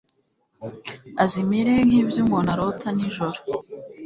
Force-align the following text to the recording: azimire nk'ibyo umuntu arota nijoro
azimire 1.23 1.73
nk'ibyo 1.87 2.19
umuntu 2.25 2.49
arota 2.55 2.87
nijoro 2.95 3.39